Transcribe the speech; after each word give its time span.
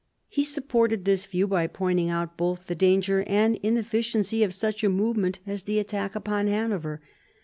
He 0.27 0.43
supported 0.43 1.05
this 1.05 1.27
view 1.27 1.45
by 1.45 1.67
pointing 1.67 2.09
out 2.09 2.35
both 2.35 2.65
the 2.65 2.73
danger 2.73 3.23
and 3.27 3.57
inefficiency 3.57 4.41
of 4.43 4.51
such 4.51 4.83
a 4.83 4.89
movement 4.89 5.39
as 5.45 5.61
the 5.65 5.77
attack 5.77 6.15
upon 6.15 6.47
Hanover. 6.47 7.03